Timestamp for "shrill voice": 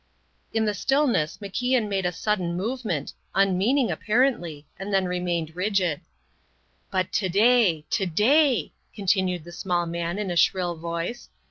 10.35-11.29